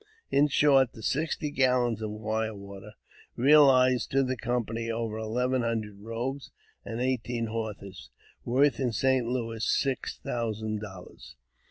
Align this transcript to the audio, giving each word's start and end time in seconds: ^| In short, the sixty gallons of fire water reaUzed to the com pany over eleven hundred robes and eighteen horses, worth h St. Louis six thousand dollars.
^| 0.01 0.03
In 0.31 0.47
short, 0.47 0.93
the 0.93 1.03
sixty 1.03 1.51
gallons 1.51 2.01
of 2.01 2.19
fire 2.23 2.55
water 2.55 2.93
reaUzed 3.37 4.09
to 4.09 4.23
the 4.23 4.35
com 4.35 4.65
pany 4.65 4.89
over 4.89 5.15
eleven 5.19 5.61
hundred 5.61 5.99
robes 6.01 6.49
and 6.83 6.99
eighteen 6.99 7.45
horses, 7.45 8.09
worth 8.43 8.79
h 8.79 8.95
St. 8.95 9.27
Louis 9.27 9.63
six 9.63 10.17
thousand 10.17 10.79
dollars. 10.81 11.35